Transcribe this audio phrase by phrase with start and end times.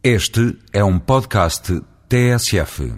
[0.00, 2.94] Este é um podcast TSF.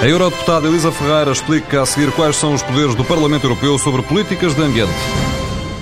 [0.00, 4.02] A eurodeputada Elisa Ferreira explica a seguir quais são os poderes do Parlamento Europeu sobre
[4.02, 4.92] políticas de ambiente.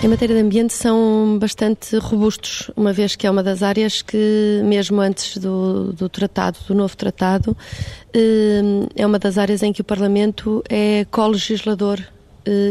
[0.03, 4.63] Em matéria de ambiente são bastante robustos, uma vez que é uma das áreas que,
[4.65, 7.55] mesmo antes do, do tratado, do novo tratado,
[8.15, 8.63] eh,
[8.97, 12.01] é uma das áreas em que o Parlamento é co-legislador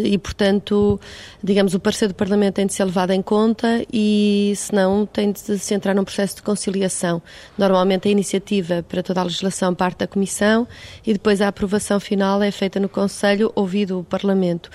[0.03, 0.99] e, portanto,
[1.43, 5.31] digamos, o parecer do Parlamento tem de ser levado em conta e, se não, tem
[5.31, 7.21] de se entrar num processo de conciliação.
[7.57, 10.67] Normalmente a iniciativa para toda a legislação parte da Comissão
[11.05, 14.69] e depois a aprovação final é feita no Conselho, ouvido o Parlamento.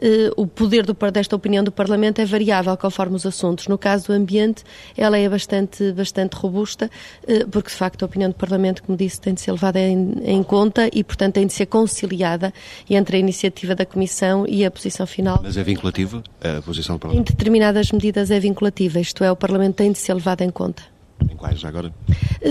[0.00, 3.66] Eh, o poder do, desta opinião do Parlamento é variável conforme os assuntos.
[3.68, 4.64] No caso do ambiente,
[4.96, 6.90] ela é bastante, bastante robusta,
[7.26, 10.14] eh, porque de facto a opinião do Parlamento, como disse, tem de ser levada em,
[10.24, 12.52] em conta e, portanto, tem de ser conciliada
[12.88, 15.40] entre a iniciativa da Comissão e a posição final.
[15.42, 17.30] Mas é vinculativa a posição do Parlamento?
[17.30, 20.97] Em determinadas medidas é vinculativa, isto é, o Parlamento tem de ser levado em conta.
[21.30, 21.92] Em quais agora?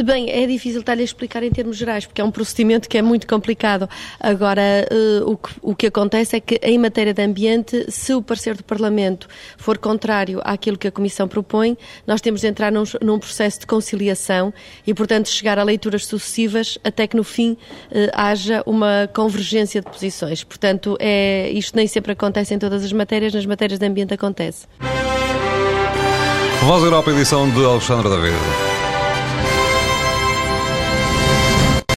[0.05, 3.02] Bem, é difícil estar-lhe a explicar em termos gerais, porque é um procedimento que é
[3.02, 3.89] muito complicado.
[4.19, 8.22] Agora, uh, o, que, o que acontece é que, em matéria de ambiente, se o
[8.22, 9.27] parecer do Parlamento
[9.58, 13.67] for contrário àquilo que a Comissão propõe, nós temos de entrar num, num processo de
[13.67, 14.53] conciliação
[14.86, 19.89] e, portanto, chegar a leituras sucessivas até que, no fim, uh, haja uma convergência de
[19.89, 20.44] posições.
[20.44, 24.67] Portanto, é, isto nem sempre acontece em todas as matérias, nas matérias de ambiente acontece.
[26.66, 28.77] Voz Europa, edição de Alexandre David.